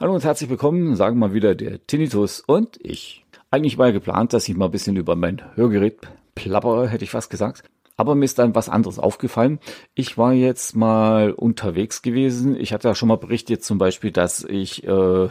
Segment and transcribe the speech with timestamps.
[0.00, 3.26] Hallo und herzlich willkommen, sagen mal wieder der Tinnitus und ich.
[3.50, 5.98] Eigentlich war ja geplant, dass ich mal ein bisschen über mein Hörgerät
[6.34, 7.64] plappere, hätte ich fast gesagt.
[7.98, 9.58] Aber mir ist dann was anderes aufgefallen.
[9.94, 12.56] Ich war jetzt mal unterwegs gewesen.
[12.56, 15.28] Ich hatte ja schon mal berichtet zum Beispiel, dass ich äh,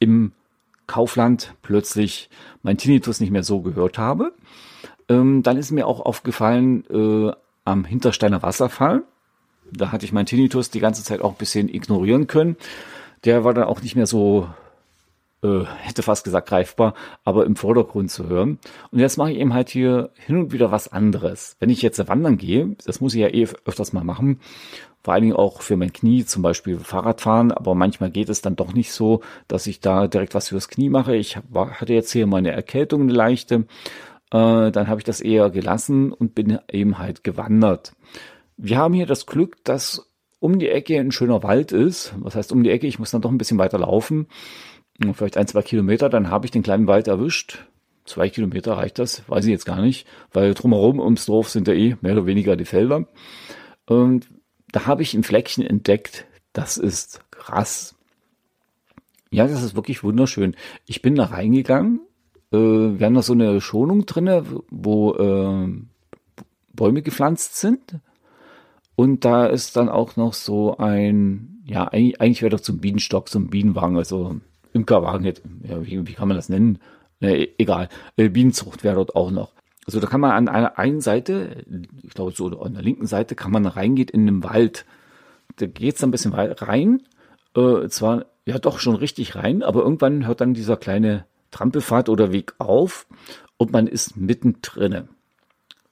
[0.00, 0.32] im
[0.90, 2.28] Kaufland plötzlich
[2.62, 4.32] mein Tinnitus nicht mehr so gehört habe.
[5.08, 7.32] Ähm, dann ist mir auch aufgefallen äh,
[7.64, 9.02] am Hintersteiner Wasserfall.
[9.72, 12.56] Da hatte ich meinen Tinnitus die ganze Zeit auch ein bisschen ignorieren können
[13.24, 14.48] der war dann auch nicht mehr so,
[15.42, 18.58] äh, hätte fast gesagt greifbar, aber im Vordergrund zu hören.
[18.90, 21.56] Und jetzt mache ich eben halt hier hin und wieder was anderes.
[21.60, 24.40] Wenn ich jetzt wandern gehe, das muss ich ja eh öfters mal machen,
[25.02, 28.56] vor allen Dingen auch für mein Knie, zum Beispiel Fahrradfahren, aber manchmal geht es dann
[28.56, 31.16] doch nicht so, dass ich da direkt was fürs Knie mache.
[31.16, 33.66] Ich hatte jetzt hier meine Erkältung, eine leichte,
[34.30, 37.92] äh, dann habe ich das eher gelassen und bin eben halt gewandert.
[38.56, 42.14] Wir haben hier das Glück, dass um die Ecke ein schöner Wald ist.
[42.18, 42.86] Was heißt um die Ecke?
[42.86, 44.26] Ich muss dann doch ein bisschen weiter laufen.
[45.14, 47.66] Vielleicht ein, zwei Kilometer, dann habe ich den kleinen Wald erwischt.
[48.04, 51.74] Zwei Kilometer reicht das, weiß ich jetzt gar nicht, weil drumherum ums Dorf sind ja
[51.74, 53.06] eh mehr oder weniger die Felder.
[53.86, 54.28] Und
[54.72, 56.26] da habe ich ein Fleckchen entdeckt.
[56.52, 57.94] Das ist krass.
[59.30, 60.56] Ja, das ist wirklich wunderschön.
[60.86, 62.00] Ich bin da reingegangen.
[62.52, 65.68] Äh, wir haben da so eine Schonung drinne, wo äh,
[66.72, 68.00] Bäume gepflanzt sind.
[68.96, 73.28] Und da ist dann auch noch so ein, ja, eigentlich, eigentlich wäre doch zum Bienenstock,
[73.28, 74.40] zum Bienenwagen, also
[74.72, 75.24] Imkerwagen,
[75.62, 76.80] ja, wie, wie kann man das nennen?
[77.20, 79.52] Ne, egal, äh, Bienenzucht wäre dort auch noch.
[79.90, 81.64] Also da kann man an einer einen Seite,
[82.04, 84.86] ich glaube so an der linken Seite, kann man reingehen in den Wald.
[85.56, 87.02] Da geht es ein bisschen rein,
[87.56, 92.30] äh, zwar ja doch schon richtig rein, aber irgendwann hört dann dieser kleine Trampelpfad oder
[92.30, 93.08] Weg auf
[93.56, 95.08] und man ist mittendrin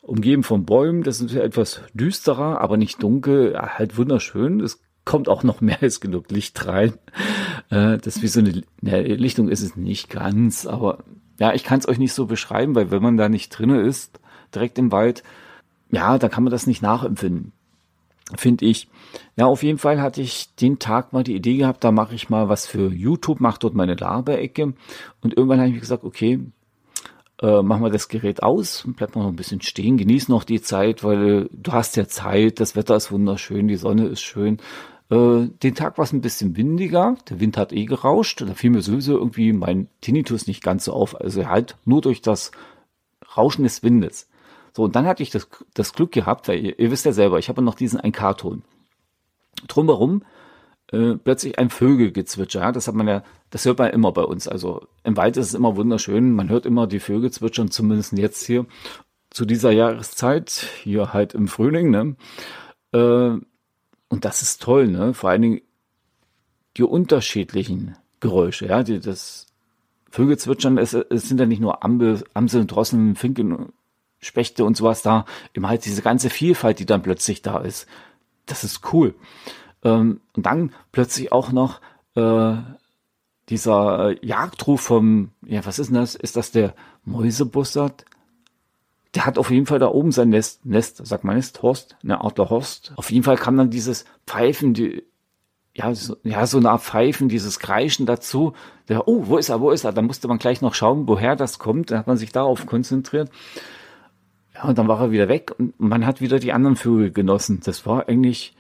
[0.01, 1.03] umgeben von Bäumen.
[1.03, 4.61] Das ist etwas düsterer, aber nicht dunkel, halt wunderschön.
[4.61, 6.93] Es kommt auch noch mehr als genug Licht rein.
[7.71, 11.03] Äh, das ist wie so eine, eine Lichtung ist es nicht ganz, aber
[11.39, 14.21] ja, ich kann es euch nicht so beschreiben, weil wenn man da nicht drinne ist,
[14.55, 15.23] direkt im Wald,
[15.91, 17.53] ja, da kann man das nicht nachempfinden.
[18.37, 18.89] Finde ich.
[19.37, 22.29] Ja, auf jeden Fall hatte ich den Tag mal die Idee gehabt, da mache ich
[22.29, 24.75] mal was für YouTube, mache dort meine Laberecke.
[25.23, 26.41] Und irgendwann habe ich gesagt, okay,
[27.41, 30.61] äh, machen wir das Gerät aus und bleibt noch ein bisschen stehen, genieß noch die
[30.61, 34.59] Zeit, weil du hast ja Zeit, das Wetter ist wunderschön, die Sonne ist schön.
[35.11, 38.71] Äh, den Tag war es ein bisschen windiger, der Wind hat eh gerauscht, da fiel
[38.71, 42.53] mir sowieso irgendwie mein Tinnitus nicht ganz so auf, also halt nur durch das
[43.37, 44.29] Rauschen des Windes.
[44.77, 47.39] So, und dann hatte ich das, das Glück gehabt, weil ihr, ihr wisst ja selber,
[47.39, 48.63] ich habe noch diesen ein K-Ton.
[49.67, 50.23] Drumherum
[50.93, 52.61] äh, plötzlich ein Vögelgezwitscher.
[52.61, 52.73] Ja?
[52.73, 54.49] Das hat man ja, das hört man immer bei uns.
[54.49, 56.33] Also im Wald ist es immer wunderschön.
[56.33, 58.67] Man hört immer die Vögel zwitschern, zumindest jetzt hier
[59.31, 60.51] zu dieser Jahreszeit,
[60.83, 61.91] hier halt im Frühling.
[61.91, 62.17] Ne?
[62.93, 63.41] Äh,
[64.09, 65.15] und das ist toll, ne?
[65.15, 65.61] Vor allen Dingen
[66.77, 69.47] die unterschiedlichen Geräusche, ja, die, das
[70.11, 73.73] Vögelzwitschern, es, es sind ja nicht nur Ambe, Amseln, Drosseln, Finken,
[74.21, 77.87] Spechte und sowas da, immer halt diese ganze Vielfalt, die dann plötzlich da ist.
[78.47, 79.15] Das ist cool.
[79.85, 81.81] Ähm, und dann plötzlich auch noch
[82.15, 82.57] äh,
[83.49, 86.15] dieser äh, Jagdruf vom, ja, was ist denn das?
[86.15, 88.05] Ist das der Mäusebussard?
[89.15, 92.21] Der hat auf jeden Fall da oben sein Nest, Nest, sagt man Nest, Horst, eine
[92.21, 92.93] Art der Horst.
[92.97, 95.03] Auf jeden Fall kam dann dieses Pfeifen, die,
[95.75, 98.53] ja, so, ja, so eine Art Pfeifen, dieses Kreischen dazu.
[98.89, 99.93] Der, oh, wo ist er, wo ist er?
[99.93, 101.91] Da musste man gleich noch schauen, woher das kommt.
[101.91, 103.31] Dann hat man sich darauf konzentriert.
[104.55, 107.61] Ja, und dann war er wieder weg und man hat wieder die anderen Vögel genossen.
[107.65, 108.57] Das war eigentlich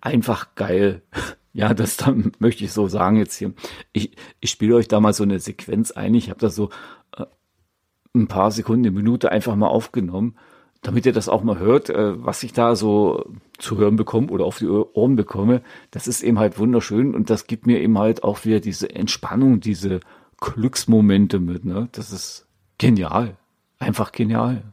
[0.00, 1.02] einfach geil.
[1.52, 3.52] Ja, das dann möchte ich so sagen jetzt hier.
[3.92, 6.14] Ich, ich spiele euch da mal so eine Sequenz ein.
[6.14, 6.70] Ich habe da so
[7.16, 7.24] äh,
[8.14, 10.36] ein paar Sekunden, eine Minute einfach mal aufgenommen,
[10.82, 13.24] damit ihr das auch mal hört, äh, was ich da so
[13.58, 15.62] zu hören bekomme oder auf die Ohren bekomme.
[15.90, 19.60] Das ist eben halt wunderschön und das gibt mir eben halt auch wieder diese Entspannung,
[19.60, 20.00] diese
[20.40, 21.64] Glücksmomente mit.
[21.64, 21.88] Ne?
[21.92, 22.46] Das ist
[22.78, 23.36] genial.
[23.78, 24.72] Einfach genial.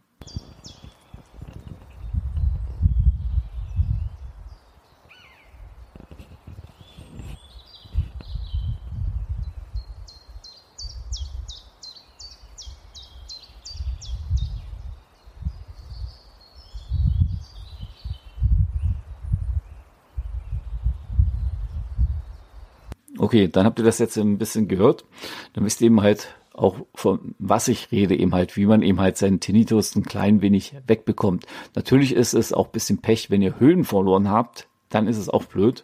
[23.27, 25.03] Okay, dann habt ihr das jetzt ein bisschen gehört.
[25.51, 29.01] Dann wisst ihr eben halt auch von was ich rede, eben halt, wie man eben
[29.01, 31.45] halt seinen Tinnitus ein klein wenig wegbekommt.
[31.75, 35.43] Natürlich ist es auch bisschen Pech, wenn ihr Höhen verloren habt, dann ist es auch
[35.43, 35.83] blöd.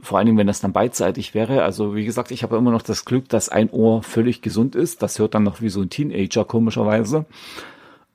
[0.00, 1.62] vor allen Dingen, wenn das dann beidseitig wäre.
[1.62, 5.02] Also wie gesagt, ich habe immer noch das Glück, dass ein Ohr völlig gesund ist.
[5.02, 7.26] Das hört dann noch wie so ein Teenager komischerweise.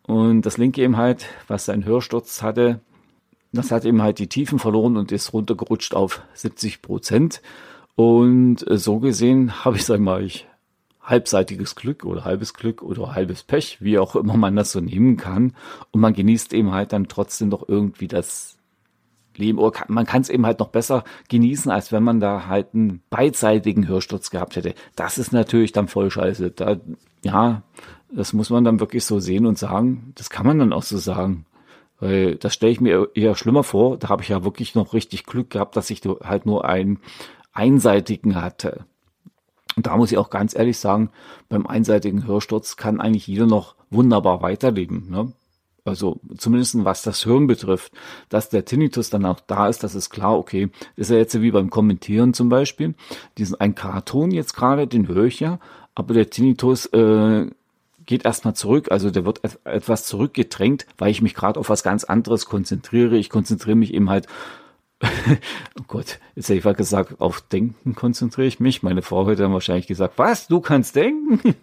[0.03, 2.81] Und das linke eben halt, was seinen Hörsturz hatte,
[3.51, 7.41] das hat eben halt die Tiefen verloren und ist runtergerutscht auf 70 Prozent.
[7.95, 10.47] Und äh, so gesehen habe ich, sag mal, ich
[11.09, 15.17] halbseitiges Glück oder halbes Glück oder halbes Pech, wie auch immer man das so nehmen
[15.17, 15.53] kann.
[15.91, 18.59] Und man genießt eben halt dann trotzdem noch irgendwie das
[19.35, 19.57] Leben.
[19.57, 23.01] Oder man kann es eben halt noch besser genießen, als wenn man da halt einen
[23.09, 24.75] beidseitigen Hörsturz gehabt hätte.
[24.95, 26.51] Das ist natürlich dann voll scheiße.
[26.51, 26.77] Da,
[27.23, 27.63] ja,
[28.13, 30.13] das muss man dann wirklich so sehen und sagen.
[30.15, 31.45] Das kann man dann auch so sagen.
[31.99, 33.97] Weil das stelle ich mir eher schlimmer vor.
[33.97, 36.99] Da habe ich ja wirklich noch richtig Glück gehabt, dass ich halt nur einen
[37.53, 38.85] einseitigen hatte.
[39.75, 41.09] Und da muss ich auch ganz ehrlich sagen,
[41.47, 45.09] beim einseitigen Hörsturz kann eigentlich jeder noch wunderbar weiterleben.
[45.09, 45.31] Ne?
[45.85, 47.93] Also zumindest was das Hören betrifft,
[48.29, 50.69] dass der Tinnitus dann auch da ist, das ist klar, okay.
[50.95, 52.95] Das ist ja jetzt wie beim Kommentieren zum Beispiel.
[53.37, 55.59] Diesen ein Karton jetzt gerade, den höre ich ja,
[55.95, 57.47] aber der Tinnitus äh,
[58.05, 62.03] geht erstmal zurück, also der wird etwas zurückgedrängt, weil ich mich gerade auf was ganz
[62.03, 63.17] anderes konzentriere.
[63.17, 64.27] Ich konzentriere mich eben halt
[65.79, 68.83] oh Gott, jetzt hätte ich gesagt, auf Denken konzentriere ich mich.
[68.83, 71.55] Meine Frau hätte dann wahrscheinlich gesagt, was, du kannst denken?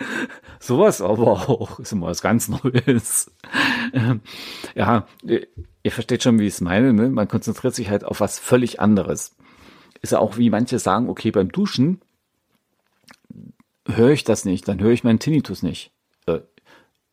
[0.60, 3.30] Sowas aber auch, ist immer was ganz Neues.
[4.74, 6.92] Ja, ihr versteht schon, wie ich es meine.
[6.92, 7.08] Ne?
[7.08, 9.36] Man konzentriert sich halt auf was völlig anderes.
[10.02, 12.00] Ist ja auch wie manche sagen, okay, beim Duschen
[13.86, 15.92] höre ich das nicht, dann höre ich meinen Tinnitus nicht.
[16.26, 16.40] Äh,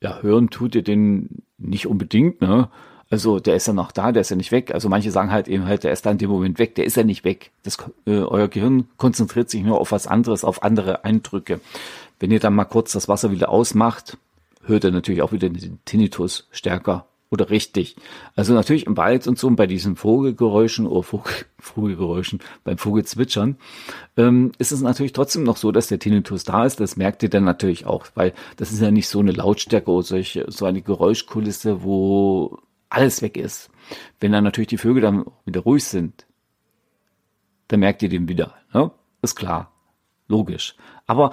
[0.01, 2.69] ja, hören tut ihr den nicht unbedingt, ne?
[3.11, 4.73] Also der ist ja noch da, der ist ja nicht weg.
[4.73, 6.95] Also manche sagen halt eben halt, der ist da in dem Moment weg, der ist
[6.95, 7.51] ja nicht weg.
[7.61, 11.59] Das, äh, euer Gehirn konzentriert sich nur auf was anderes, auf andere Eindrücke.
[12.19, 14.17] Wenn ihr dann mal kurz das Wasser wieder ausmacht,
[14.63, 17.97] hört ihr natürlich auch wieder den Tinnitus stärker oder richtig.
[18.35, 23.57] Also natürlich im Wald und so und bei diesen Vogelgeräuschen oder Vogel, Vogelgeräuschen, beim Vogelzwitschern,
[24.15, 26.79] ähm, ist es natürlich trotzdem noch so, dass der Tinnitus da ist.
[26.79, 30.03] Das merkt ihr dann natürlich auch, weil das ist ja nicht so eine Lautstärke oder
[30.03, 32.57] solche, so eine Geräuschkulisse, wo
[32.91, 33.69] alles weg ist.
[34.19, 36.25] Wenn dann natürlich die Vögel dann wieder ruhig sind,
[37.67, 38.55] dann merkt ihr den wieder.
[38.73, 38.91] Ne?
[39.21, 39.71] Ist klar.
[40.27, 40.75] Logisch.
[41.07, 41.31] Aber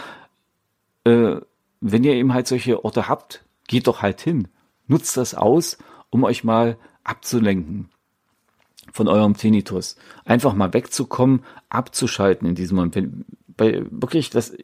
[1.04, 1.36] äh,
[1.80, 4.48] wenn ihr eben halt solche Orte habt, geht doch halt hin.
[4.86, 5.78] Nutzt das aus,
[6.10, 7.90] um euch mal abzulenken
[8.92, 9.96] von eurem Tinnitus.
[10.24, 12.94] Einfach mal wegzukommen, abzuschalten in diesem Moment.
[12.96, 14.56] Wenn, bei, wirklich, das,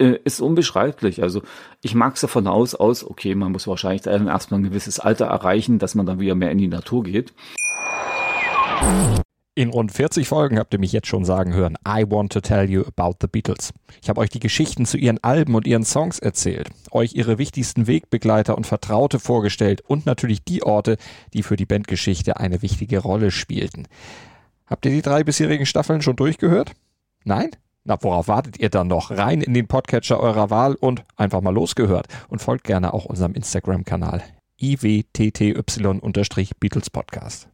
[0.00, 1.22] äh, ist unbeschreiblich.
[1.22, 1.42] Also
[1.82, 5.26] ich mag es davon aus, aus, okay, man muss wahrscheinlich dann erstmal ein gewisses Alter
[5.26, 7.32] erreichen, dass man dann wieder mehr in die Natur geht.
[9.54, 12.70] In rund 40 Folgen habt ihr mich jetzt schon sagen hören, I want to tell
[12.70, 13.72] you about the Beatles.
[14.00, 17.86] Ich habe euch die Geschichten zu ihren Alben und ihren Songs erzählt, euch ihre wichtigsten
[17.86, 20.96] Wegbegleiter und Vertraute vorgestellt und natürlich die Orte,
[21.34, 23.86] die für die Bandgeschichte eine wichtige Rolle spielten.
[24.66, 26.72] Habt ihr die drei bisherigen Staffeln schon durchgehört?
[27.24, 27.50] Nein?
[27.90, 29.10] Na, worauf wartet ihr dann noch?
[29.10, 32.06] Rein in den Podcatcher eurer Wahl und einfach mal losgehört.
[32.28, 34.22] Und folgt gerne auch unserem Instagram-Kanal
[34.60, 37.48] iwtty-Beatles Podcast.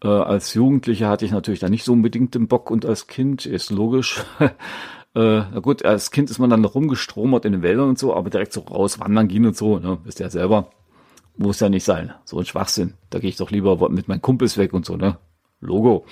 [0.00, 3.46] Äh, als Jugendlicher hatte ich natürlich da nicht so unbedingt den Bock und als Kind
[3.46, 4.22] ist logisch.
[4.38, 4.48] äh,
[5.16, 8.30] na gut, als Kind ist man dann noch rumgestromert in den Wäldern und so, aber
[8.30, 10.70] direkt so raus wandern gehen und so, ne, wisst ihr ja selber.
[11.36, 12.14] Muss ja nicht sein.
[12.24, 12.94] So ein Schwachsinn.
[13.10, 15.18] Da gehe ich doch lieber mit meinen Kumpels weg und so, ne?
[15.60, 16.06] Logo.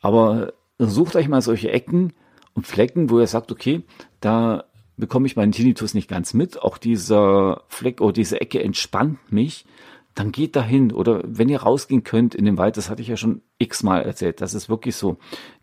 [0.00, 2.12] Aber sucht euch mal solche Ecken
[2.54, 3.82] und Flecken, wo ihr sagt, okay,
[4.20, 4.64] da
[4.96, 9.66] bekomme ich meinen Tinnitus nicht ganz mit, auch dieser Fleck oder diese Ecke entspannt mich,
[10.14, 10.92] dann geht dahin.
[10.92, 14.40] Oder wenn ihr rausgehen könnt in den Wald, das hatte ich ja schon x-mal erzählt,
[14.40, 15.18] das ist wirklich so.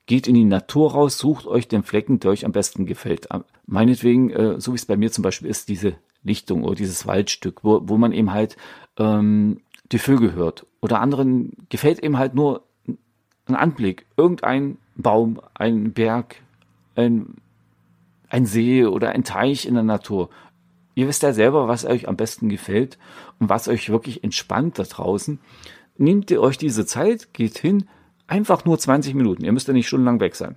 [0.05, 3.27] Geht in die Natur raus, sucht euch den Flecken, der euch am besten gefällt.
[3.65, 7.63] Meinetwegen, äh, so wie es bei mir zum Beispiel ist, diese Lichtung oder dieses Waldstück,
[7.63, 8.57] wo, wo man eben halt
[8.97, 9.61] ähm,
[9.91, 10.65] die Vögel hört.
[10.81, 12.63] Oder anderen gefällt eben halt nur
[13.45, 16.37] ein Anblick, irgendein Baum, ein Berg,
[16.95, 17.35] ein,
[18.29, 20.29] ein See oder ein Teich in der Natur.
[20.95, 22.97] Ihr wisst ja selber, was euch am besten gefällt
[23.39, 25.39] und was euch wirklich entspannt da draußen.
[25.97, 27.87] Nehmt ihr euch diese Zeit, geht hin,
[28.27, 29.43] einfach nur 20 Minuten.
[29.43, 30.55] Ihr müsst ja nicht stundenlang weg sein.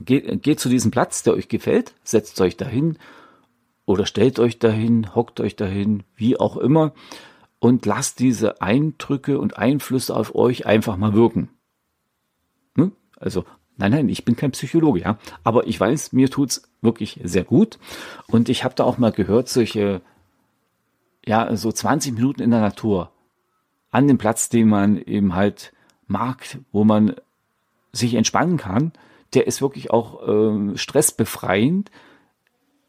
[0.00, 2.98] Geht, geht zu diesem Platz, der euch gefällt, setzt euch dahin
[3.84, 6.92] oder stellt euch dahin, hockt euch dahin, wie auch immer
[7.58, 11.50] und lasst diese Eindrücke und Einflüsse auf euch einfach mal wirken.
[13.22, 13.44] Also
[13.76, 15.18] Nein, nein, ich bin kein Psychologe, ja.
[15.44, 17.78] Aber ich weiß, mir tut's wirklich sehr gut.
[18.28, 20.02] Und ich habe da auch mal gehört, solche,
[21.24, 23.10] ja, so 20 Minuten in der Natur.
[23.90, 25.72] An dem Platz, den man eben halt
[26.06, 27.14] mag, wo man
[27.92, 28.92] sich entspannen kann,
[29.34, 31.90] der ist wirklich auch ähm, stressbefreiend.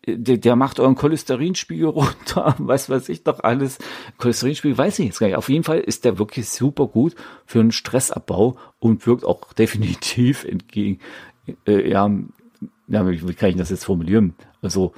[0.05, 3.79] Der, der macht euren Cholesterinspiegel runter, was weiß ich doch alles.
[4.17, 5.37] Cholesterinspiegel weiß ich jetzt gar nicht.
[5.37, 10.43] Auf jeden Fall ist der wirklich super gut für einen Stressabbau und wirkt auch definitiv
[10.43, 10.99] entgegen,
[11.67, 12.09] äh, ja,
[12.87, 14.35] ja, wie, kann ich das jetzt formulieren?
[14.61, 14.93] Also,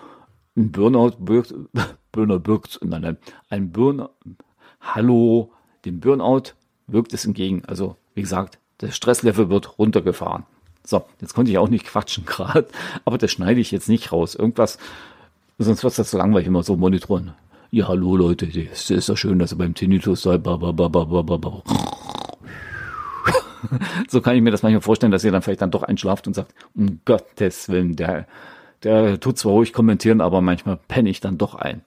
[0.55, 1.53] ein Burnout birgt,
[2.11, 3.17] Burnout birgt, nein, nein,
[3.49, 4.09] ein Burnout,
[4.79, 5.51] hallo,
[5.85, 6.53] dem Burnout
[6.87, 7.63] wirkt es entgegen.
[7.65, 10.45] Also, wie gesagt, das Stresslevel wird runtergefahren.
[10.85, 12.67] So, jetzt konnte ich auch nicht quatschen gerade,
[13.03, 14.35] aber das schneide ich jetzt nicht raus.
[14.35, 14.77] Irgendwas,
[15.57, 17.33] sonst wird das so langweilig immer so monitoren.
[17.71, 20.45] Ja, hallo Leute, es ist ja schön, dass ihr beim Tinnitus seid.
[24.07, 26.35] so kann ich mir das manchmal vorstellen, dass ihr dann vielleicht dann doch einschlaft und
[26.35, 28.27] sagt, um Gottes Willen, der,
[28.83, 31.81] der tut zwar ruhig kommentieren, aber manchmal penne ich dann doch ein.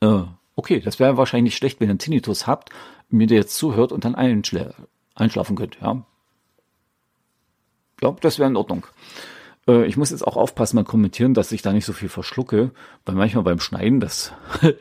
[0.00, 0.24] Äh,
[0.56, 2.70] okay, das wäre wahrscheinlich schlecht, wenn ihr einen Tinnitus habt,
[3.08, 4.74] mir der jetzt zuhört und dann einschla
[5.14, 5.78] einschlafen könnt.
[5.80, 6.04] Ja,
[7.96, 8.86] glaube, das wäre in Ordnung.
[9.66, 12.70] Äh, ich muss jetzt auch aufpassen beim Kommentieren, dass ich da nicht so viel verschlucke,
[13.04, 14.32] weil manchmal beim Schneiden, das,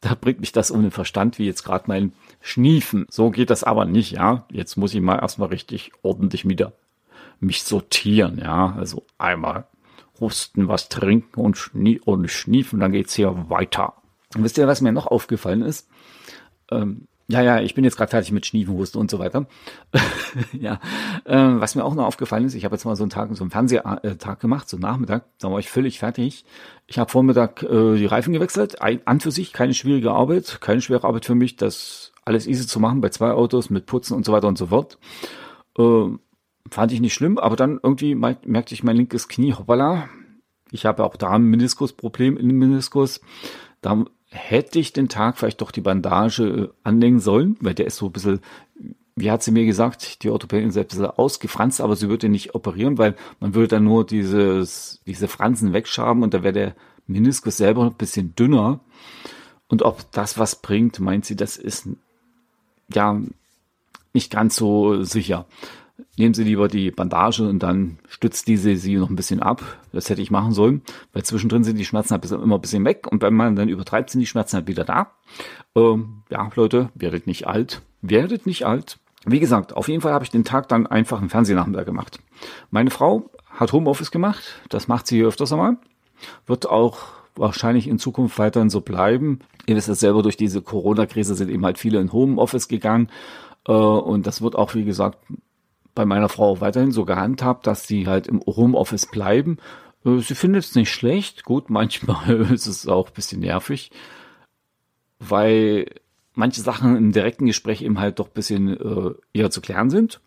[0.00, 3.06] da bringt mich das um den Verstand, wie jetzt gerade mein Schniefen.
[3.10, 4.46] So geht das aber nicht, ja.
[4.50, 6.72] Jetzt muss ich mal erstmal richtig ordentlich wieder
[7.40, 8.74] mich sortieren, ja.
[8.76, 9.66] Also einmal
[10.20, 13.94] husten, was trinken und, schnie und schniefen, dann geht's hier weiter.
[14.34, 15.88] Wisst ihr, was mir noch aufgefallen ist?
[16.70, 19.46] Ähm, ja, ja, ich bin jetzt gerade fertig mit Schniefen, und so weiter.
[20.52, 20.74] ja,
[21.24, 23.42] äh, was mir auch noch aufgefallen ist, ich habe jetzt mal so einen Tag, so
[23.42, 26.44] einen Fernsehtag gemacht, so Nachmittag, da war ich völlig fertig.
[26.86, 30.82] Ich habe Vormittag äh, die Reifen gewechselt, Ein, an für sich keine schwierige Arbeit, keine
[30.82, 34.26] schwere Arbeit für mich, das alles easy zu machen bei zwei Autos mit Putzen und
[34.26, 34.98] so weiter und so fort.
[35.78, 36.08] Äh,
[36.70, 40.10] fand ich nicht schlimm, aber dann irgendwie merkte ich mein linkes Knie, hoppala.
[40.70, 43.22] Ich habe auch da ein Meniskusproblem in dem Meniskus.
[43.80, 47.96] Da hätte ich den Tag vielleicht doch die Bandage äh, anlegen sollen, weil der ist
[47.96, 48.40] so ein bisschen,
[49.14, 52.54] wie hat sie mir gesagt, die Orthopädin ist ein bisschen ausgefranst, aber sie würde nicht
[52.54, 56.74] operieren, weil man würde dann nur dieses, diese Fransen wegschaben und da wäre der
[57.06, 58.80] Meniskus selber ein bisschen dünner.
[59.68, 61.88] Und ob das was bringt, meint sie, das ist
[62.92, 63.20] ja
[64.12, 65.46] nicht ganz so sicher
[66.16, 69.62] nehmen Sie lieber die Bandage und dann stützt diese sie noch ein bisschen ab.
[69.92, 70.82] Das hätte ich machen sollen,
[71.12, 74.10] weil zwischendrin sind die Schmerzen halt immer ein bisschen weg und wenn man dann übertreibt,
[74.10, 75.12] sind die Schmerzen halt wieder da.
[75.74, 77.82] Ähm, ja, Leute, werdet nicht alt.
[78.00, 78.98] Werdet nicht alt.
[79.24, 82.18] Wie gesagt, auf jeden Fall habe ich den Tag dann einfach im Fernsehnachmittag gemacht.
[82.70, 84.42] Meine Frau hat Homeoffice gemacht.
[84.68, 85.76] Das macht sie öfters einmal.
[86.46, 86.98] Wird auch
[87.36, 89.40] wahrscheinlich in Zukunft weiterhin so bleiben.
[89.66, 93.08] Ihr wisst es selber, durch diese Corona-Krise sind eben halt viele in Homeoffice gegangen.
[93.66, 95.18] Äh, und das wird auch, wie gesagt,
[95.94, 99.58] bei meiner Frau weiterhin so gehandhabt, dass sie halt im Homeoffice bleiben.
[100.04, 101.44] Äh, sie findet es nicht schlecht.
[101.44, 103.90] Gut, manchmal ist es auch ein bisschen nervig,
[105.18, 105.86] weil
[106.34, 110.20] manche Sachen im direkten Gespräch eben halt doch ein bisschen äh, eher zu klären sind.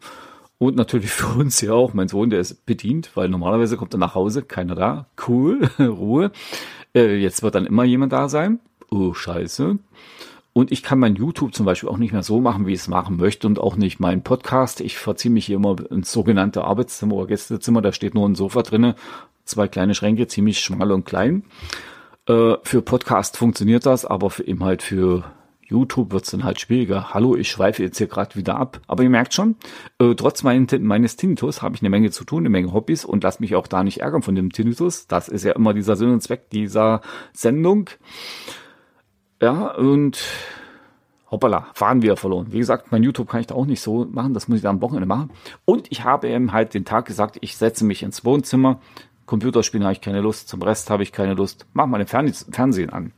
[0.57, 1.93] Und natürlich für uns ja auch.
[1.93, 5.07] Mein Sohn, der ist bedient, weil normalerweise kommt er nach Hause, keiner da.
[5.27, 6.31] Cool, Ruhe.
[6.93, 8.60] Äh, jetzt wird dann immer jemand da sein.
[8.89, 9.79] Oh, scheiße.
[10.57, 12.88] Und ich kann mein YouTube zum Beispiel auch nicht mehr so machen, wie ich es
[12.88, 14.79] machen möchte und auch nicht meinen Podcast.
[14.79, 17.81] Ich verziehe mich hier immer ins sogenannte Arbeitszimmer oder Gästezimmer.
[17.81, 18.95] Da steht nur ein Sofa drinne,
[19.43, 21.43] zwei kleine Schränke, ziemlich schmal und klein.
[22.25, 25.25] Äh, für Podcast funktioniert das, aber für eben halt für
[25.62, 27.13] YouTube wird's dann halt schwieriger.
[27.13, 28.79] Hallo, ich schweife jetzt hier gerade wieder ab.
[28.88, 29.57] Aber ihr merkt schon,
[30.00, 33.25] äh, trotz mein, meines Tinnitus habe ich eine Menge zu tun, eine Menge Hobbys und
[33.25, 35.07] lass mich auch da nicht ärgern von dem Tinnitus.
[35.07, 37.01] Das ist ja immer dieser Sinn und Zweck dieser
[37.33, 37.89] Sendung.
[39.42, 40.20] Ja, und
[41.30, 42.48] hoppala, fahren wir verloren.
[42.51, 44.77] Wie gesagt, mein YouTube kann ich da auch nicht so machen, das muss ich dann
[44.77, 45.32] am Wochenende machen.
[45.65, 48.80] Und ich habe eben halt den Tag gesagt, ich setze mich ins Wohnzimmer,
[49.25, 52.89] Computerspielen habe ich keine Lust, zum Rest habe ich keine Lust, mach mal den Fernsehen
[52.92, 53.12] an.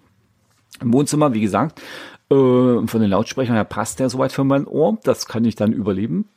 [0.82, 1.82] Im Wohnzimmer, wie gesagt,
[2.30, 5.74] äh, von den Lautsprechern her passt der soweit für mein Ohr, das kann ich dann
[5.74, 6.30] überleben.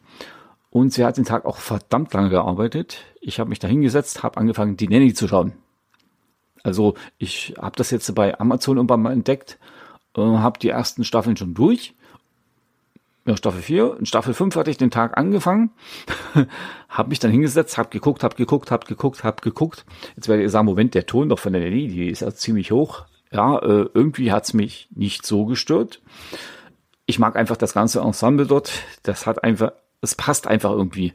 [0.70, 2.98] Und sie hat den Tag auch verdammt lange gearbeitet.
[3.20, 5.54] Ich habe mich da hingesetzt, habe angefangen, die Nanny zu schauen.
[6.62, 9.58] Also ich habe das jetzt bei Amazon irgendwann mal entdeckt,
[10.16, 11.94] äh, habe die ersten Staffeln schon durch.
[13.26, 13.96] Ja, Staffel 4.
[13.98, 15.70] In Staffel 5 hatte ich den Tag angefangen,
[16.88, 19.84] habe mich dann hingesetzt, habe geguckt, habe geguckt, habe geguckt, habe geguckt.
[20.16, 22.72] Jetzt werdet ihr sagen, Moment, der Ton doch von der Nelly, die ist ja ziemlich
[22.72, 23.04] hoch.
[23.30, 26.00] Ja, äh, irgendwie hat's mich nicht so gestört.
[27.06, 28.72] Ich mag einfach das ganze Ensemble dort.
[29.02, 31.12] Das hat einfach, es passt einfach irgendwie.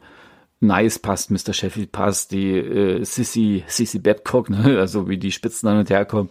[0.60, 1.52] Nice passt, Mr.
[1.52, 4.78] Sheffield passt, die äh, Sissy, Sissy Babcock, ne?
[4.80, 6.30] also wie die Spitzen dann und herkommen,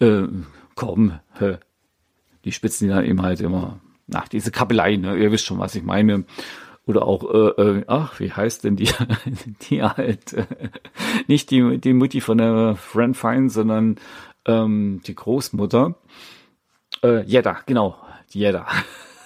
[0.00, 0.22] äh,
[0.74, 1.56] kommen, äh,
[2.44, 3.80] die Spitzen, die dann eben halt immer,
[4.14, 5.16] ach, diese Kabelei, ne?
[5.16, 6.24] ihr wisst schon, was ich meine.
[6.86, 8.88] Oder auch, äh, äh, ach, wie heißt denn die,
[9.68, 10.46] die halt, äh,
[11.26, 13.96] nicht die, die Mutti von der Friend Fine, sondern
[14.46, 15.96] ähm, die Großmutter.
[17.02, 17.96] Äh, Jedda, genau,
[18.32, 18.68] die Jedda.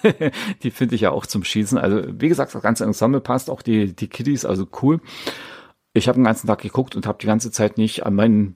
[0.63, 1.77] die finde ich ja auch zum Schießen.
[1.77, 4.99] Also wie gesagt, das ganze Ensemble passt, auch die, die Kiddies, also cool.
[5.93, 8.55] Ich habe den ganzen Tag geguckt und habe die ganze Zeit nicht an meinen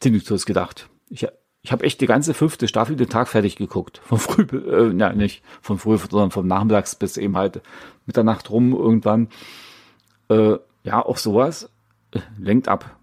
[0.00, 0.88] Tinnitus gedacht.
[1.08, 1.26] Ich,
[1.62, 4.02] ich habe echt die ganze fünfte Staffel den Tag fertig geguckt.
[4.04, 7.62] Von früh, äh, ja, nicht von früh, sondern vom Nachmittags bis eben halt
[8.04, 9.28] Mitternacht rum irgendwann.
[10.28, 11.70] Äh, ja, auch sowas
[12.12, 12.98] äh, lenkt ab.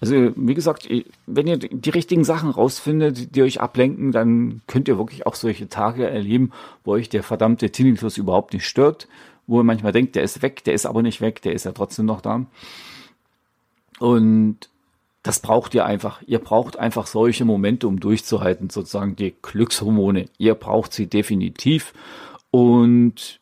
[0.00, 0.88] Also, wie gesagt,
[1.26, 5.68] wenn ihr die richtigen Sachen rausfindet, die euch ablenken, dann könnt ihr wirklich auch solche
[5.68, 6.52] Tage erleben,
[6.84, 9.08] wo euch der verdammte Tinnitus überhaupt nicht stört,
[9.46, 11.72] wo ihr manchmal denkt, der ist weg, der ist aber nicht weg, der ist ja
[11.72, 12.46] trotzdem noch da.
[13.98, 14.70] Und
[15.22, 16.22] das braucht ihr einfach.
[16.26, 20.26] Ihr braucht einfach solche Momente, um durchzuhalten, sozusagen die Glückshormone.
[20.38, 21.92] Ihr braucht sie definitiv.
[22.50, 23.40] Und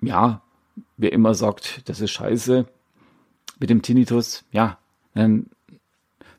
[0.00, 0.42] ja,
[0.96, 2.66] wer immer sagt, das ist scheiße
[3.60, 4.78] mit dem Tinnitus, ja,
[5.14, 5.46] dann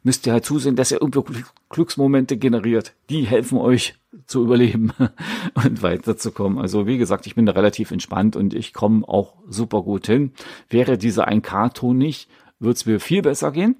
[0.03, 1.25] müsst ihr halt zusehen, dass ihr irgendwo
[1.70, 2.93] Glücksmomente generiert.
[3.10, 4.91] Die helfen euch zu überleben
[5.53, 6.60] und weiterzukommen.
[6.60, 10.31] Also wie gesagt, ich bin da relativ entspannt und ich komme auch super gut hin.
[10.70, 12.29] Wäre dieser 1K-Ton nicht,
[12.60, 13.77] würde es mir viel besser gehen,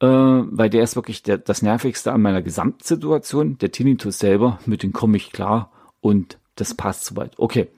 [0.00, 3.58] äh, weil der ist wirklich der, das Nervigste an meiner Gesamtsituation.
[3.58, 5.70] Der Tinnitus selber, mit dem komme ich klar
[6.00, 7.38] und das passt soweit.
[7.38, 7.68] Okay,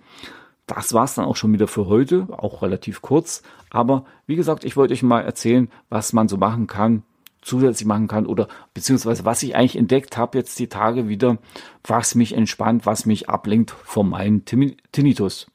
[0.66, 3.42] das war's dann auch schon wieder für heute, auch relativ kurz.
[3.70, 7.04] Aber wie gesagt, ich wollte euch mal erzählen, was man so machen kann,
[7.46, 11.38] zusätzlich machen kann oder beziehungsweise was ich eigentlich entdeckt habe jetzt die Tage wieder,
[11.84, 15.46] was mich entspannt, was mich ablenkt von meinem Tinnitus.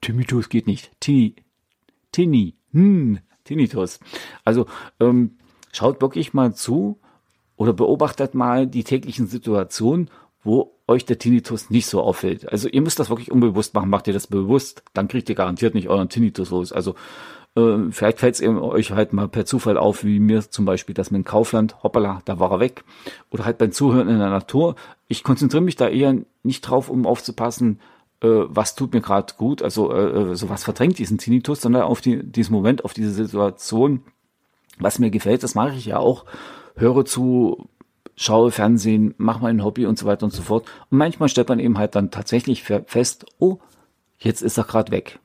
[0.00, 0.90] Tinnitus geht nicht.
[1.00, 1.36] Tinni,
[2.12, 4.00] Tinni, hm, Tinnitus.
[4.44, 4.66] Also
[5.00, 5.36] ähm,
[5.72, 6.98] schaut wirklich mal zu
[7.56, 10.10] oder beobachtet mal die täglichen Situationen,
[10.42, 12.50] wo euch der Tinnitus nicht so auffällt.
[12.50, 13.90] Also ihr müsst das wirklich unbewusst machen.
[13.90, 16.72] Macht ihr das bewusst, dann kriegt ihr garantiert nicht euren Tinnitus los.
[16.72, 16.94] Also
[17.56, 21.10] äh, vielleicht fällt es euch halt mal per Zufall auf, wie mir zum Beispiel das
[21.10, 22.84] mit dem Kaufland, hoppala, da war er weg.
[23.30, 24.76] Oder halt beim Zuhören in der Natur.
[25.08, 27.80] Ich konzentriere mich da eher nicht drauf, um aufzupassen,
[28.20, 31.82] äh, was tut mir gerade gut, also äh, äh, so was verdrängt diesen Tinnitus, sondern
[31.82, 34.02] auf die, diesen Moment, auf diese Situation,
[34.78, 36.24] was mir gefällt, das mache ich ja auch.
[36.76, 37.68] Höre zu,
[38.16, 40.66] schaue Fernsehen, mache mein Hobby und so weiter und so fort.
[40.90, 43.58] Und manchmal stellt man eben halt dann tatsächlich fest, oh,
[44.18, 45.18] jetzt ist er gerade weg.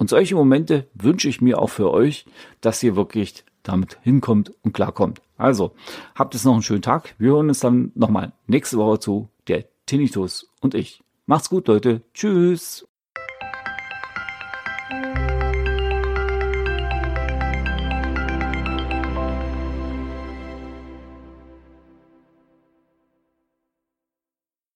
[0.00, 2.24] Und solche Momente wünsche ich mir auch für euch,
[2.62, 5.20] dass ihr wirklich damit hinkommt und klarkommt.
[5.36, 5.72] Also,
[6.14, 7.14] habt es noch einen schönen Tag.
[7.18, 11.02] Wir hören uns dann nochmal nächste Woche zu, der Tinnitus und ich.
[11.26, 12.00] Macht's gut, Leute.
[12.14, 12.89] Tschüss.